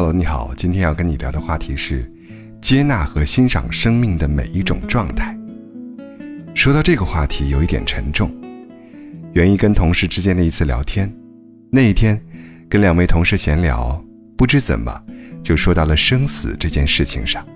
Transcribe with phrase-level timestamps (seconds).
[0.00, 2.10] Hello，你好，今天要跟你聊的话题是
[2.62, 5.38] 接纳和欣赏生命的每一种状态。
[6.54, 8.34] 说到这个话题，有一点沉重，
[9.34, 11.14] 源于跟同事之间的一次聊天。
[11.70, 12.18] 那一天，
[12.66, 14.02] 跟两位同事闲聊，
[14.38, 14.90] 不知怎么
[15.42, 17.46] 就说到了生死这件事情上。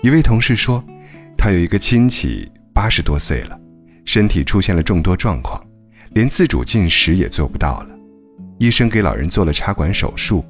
[0.00, 0.80] 一位同事说，
[1.36, 3.60] 他有一个亲戚八十多岁了，
[4.04, 5.60] 身体出现了众多状况，
[6.12, 7.98] 连自主进食也做不到了。
[8.58, 10.44] 医生给老人做了插管手术，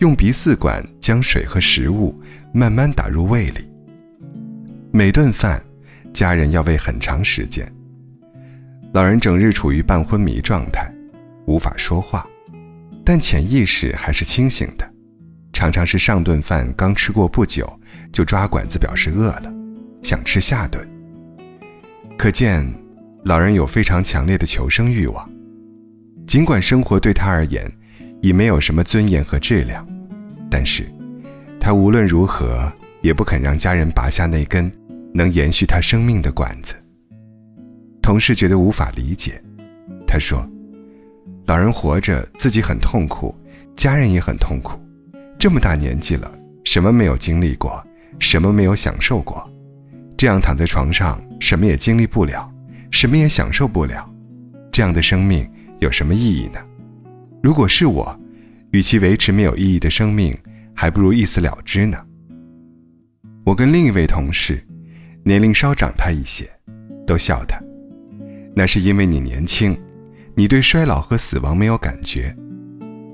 [0.00, 2.18] 用鼻饲管将水和食物
[2.54, 3.68] 慢慢打入胃里。
[4.90, 5.62] 每顿饭，
[6.10, 7.70] 家人要喂很长时间。
[8.94, 10.90] 老人整日处于半昏迷状态，
[11.46, 12.26] 无法说话，
[13.04, 14.90] 但潜意识还是清醒的，
[15.52, 17.70] 常常是上顿饭刚吃过不久，
[18.10, 19.52] 就抓管子表示饿了，
[20.02, 20.88] 想吃下顿。
[22.16, 22.66] 可见，
[23.26, 25.30] 老人有非常强烈的求生欲望。
[26.26, 27.70] 尽管生活对他而言
[28.20, 29.86] 已没有什么尊严和质量，
[30.50, 30.84] 但是，
[31.58, 34.70] 他无论如何也不肯让家人拔下那根
[35.12, 36.74] 能延续他生命的管子。
[38.02, 39.40] 同事觉得无法理解，
[40.06, 40.46] 他说
[41.46, 43.34] ：“老人活着自己很痛苦，
[43.76, 44.78] 家人也很痛苦，
[45.38, 46.30] 这么大年纪了，
[46.64, 47.82] 什么没有经历过，
[48.18, 49.48] 什么没有享受过，
[50.16, 52.50] 这样躺在床上，什么也经历不了，
[52.90, 54.08] 什么也享受不了，
[54.72, 55.48] 这样的生命。”
[55.80, 56.60] 有什么意义呢？
[57.42, 58.20] 如果是我，
[58.72, 60.36] 与其维持没有意义的生命，
[60.74, 61.98] 还不如一死了之呢。
[63.44, 64.62] 我跟另一位同事，
[65.24, 66.48] 年龄稍长他一些，
[67.06, 67.58] 都笑他，
[68.54, 69.76] 那是因为你年轻，
[70.34, 72.36] 你对衰老和死亡没有感觉。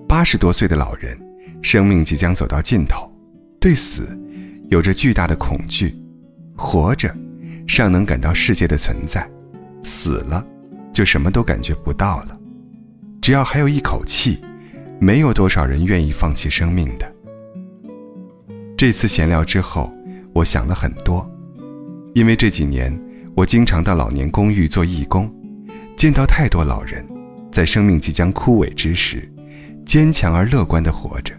[0.09, 1.17] 八十多岁的老人，
[1.63, 3.11] 生命即将走到尽头，
[3.61, 4.19] 对死
[4.71, 5.97] 有着巨大的恐惧，
[6.57, 7.15] 活着
[7.69, 9.29] 尚能感到世界的存在，
[9.83, 10.45] 死了
[10.93, 12.41] 就什么都感觉不到了。
[13.27, 14.41] 只要还有一口气，
[15.01, 17.13] 没有多少人愿意放弃生命的。
[18.77, 19.93] 这次闲聊之后，
[20.33, 21.29] 我想了很多，
[22.15, 22.97] 因为这几年
[23.35, 25.29] 我经常到老年公寓做义工，
[25.97, 27.05] 见到太多老人
[27.51, 29.29] 在生命即将枯萎之时，
[29.85, 31.35] 坚强而乐观地活着，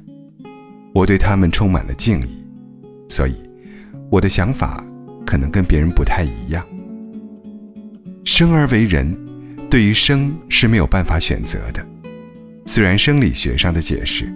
[0.94, 2.46] 我对他们充满了敬意，
[3.08, 3.36] 所以
[4.10, 4.84] 我的想法
[5.26, 6.68] 可能跟别人不太一样。
[8.26, 9.27] 生而为人。
[9.70, 11.86] 对于生是没有办法选择的，
[12.66, 14.34] 虽然生理学上的解释，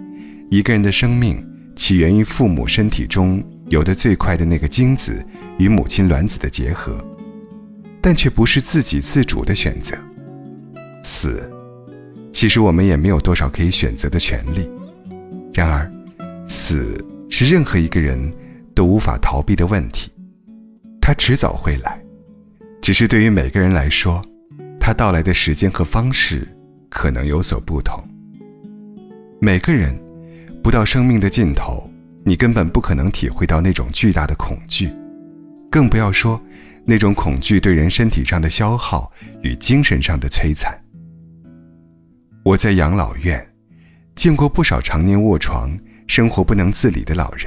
[0.50, 1.42] 一个人的生命
[1.74, 5.24] 起源于父母身体中游得最快的那个精子
[5.58, 7.02] 与母亲卵子的结合，
[8.00, 9.96] 但却不是自给自主的选择。
[11.02, 11.50] 死，
[12.30, 14.70] 其实我们也没有多少可以选择的权利。
[15.54, 15.90] 然而，
[16.46, 16.94] 死
[17.30, 18.30] 是任何一个人
[18.74, 20.12] 都无法逃避的问题，
[21.00, 21.98] 它迟早会来，
[22.82, 24.22] 只是对于每个人来说。
[24.84, 26.44] 它到来的时间和方式
[26.90, 28.02] 可能有所不同。
[29.40, 29.96] 每个人
[30.60, 31.88] 不到生命的尽头，
[32.24, 34.92] 你根本不可能体会到那种巨大的恐惧，
[35.70, 36.42] 更不要说
[36.84, 39.08] 那种恐惧对人身体上的消耗
[39.42, 40.76] 与精神上的摧残。
[42.42, 43.40] 我在养老院
[44.16, 45.78] 见过不少常年卧床、
[46.08, 47.46] 生活不能自理的老人，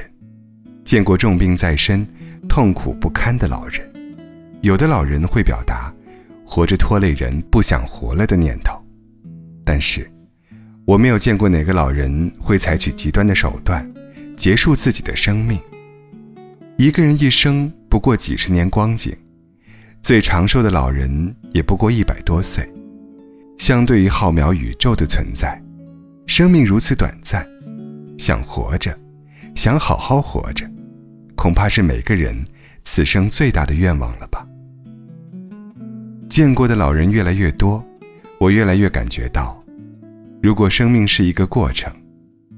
[0.86, 2.06] 见过重病在身、
[2.48, 3.92] 痛苦不堪的老人，
[4.62, 5.92] 有的老人会表达。
[6.46, 8.80] 活着拖累人，不想活了的念头，
[9.64, 10.08] 但是，
[10.86, 13.86] 我没有见过哪个老人会采取极端的手段，
[14.36, 15.60] 结束自己的生命。
[16.78, 19.14] 一个人一生不过几十年光景，
[20.00, 22.66] 最长寿的老人也不过一百多岁。
[23.58, 25.60] 相对于浩渺宇宙的存在，
[26.26, 27.44] 生命如此短暂，
[28.18, 28.96] 想活着，
[29.56, 30.64] 想好好活着，
[31.34, 32.44] 恐怕是每个人
[32.84, 34.45] 此生最大的愿望了吧。
[36.36, 37.82] 见过的老人越来越多，
[38.38, 39.58] 我越来越感觉到，
[40.42, 41.90] 如果生命是一个过程，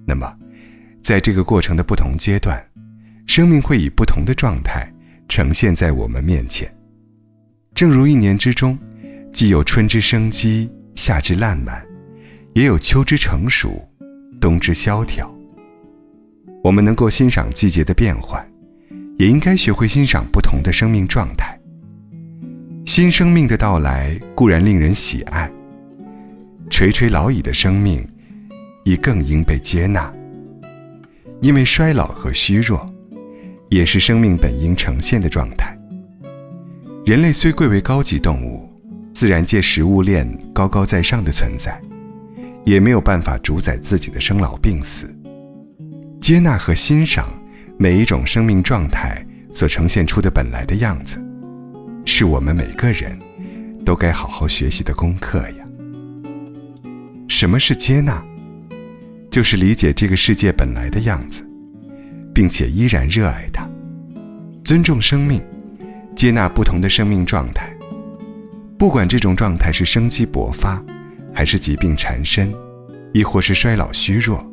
[0.04, 0.34] 那么，
[1.00, 2.60] 在这个过程的不同阶段，
[3.28, 4.92] 生命会以不同的状态
[5.28, 6.68] 呈现在我们面前。
[7.72, 8.76] 正如一年之中，
[9.32, 11.81] 既有春之生机，夏之烂漫，
[12.54, 13.88] 也有秋之成熟，
[14.40, 15.32] 冬之萧条。
[16.64, 18.44] 我们能够欣赏季节的变换，
[19.20, 21.56] 也应该学会欣赏不同的生命状态。
[22.88, 25.52] 新生命的到来固然令人喜爱，
[26.70, 28.02] 垂垂老矣的生命
[28.82, 30.11] 亦更应被接纳。
[31.43, 32.87] 因为衰老和虚弱，
[33.69, 35.76] 也是生命本应呈现的状态。
[37.05, 38.67] 人类虽贵为高级动物，
[39.12, 41.79] 自然界食物链高高在上的存在，
[42.64, 45.14] 也没有办法主宰自己的生老病死。
[46.23, 47.29] 接纳和欣赏
[47.76, 51.23] 每一种生命状态所呈现出的本来的样子。
[52.19, 53.17] 是我们每个人
[53.85, 55.65] 都该好好学习的功课呀。
[57.29, 58.20] 什么是接纳？
[59.31, 61.49] 就是理解这个世界本来的样子，
[62.35, 63.70] 并且依然热爱它，
[64.65, 65.41] 尊重生命，
[66.17, 67.73] 接纳不同的生命状态。
[68.76, 70.82] 不管这种状态是生机勃发，
[71.32, 72.53] 还是疾病缠身，
[73.12, 74.44] 亦或是衰老虚弱，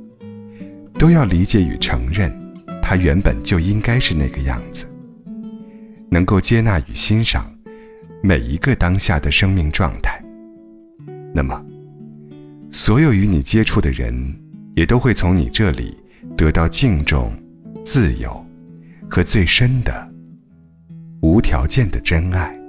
[0.99, 2.31] 都要理解与承认，
[2.79, 4.85] 它原本就应该是那个样子。
[6.11, 7.51] 能够接纳与欣赏
[8.25, 10.19] 每一个当下的生命状态，
[11.31, 11.63] 那么，
[12.71, 14.35] 所有与你接触的人，
[14.75, 15.95] 也都会从你这里
[16.35, 17.31] 得到敬重、
[17.85, 18.43] 自由
[19.07, 20.11] 和最深的、
[21.21, 22.59] 无条件的真爱。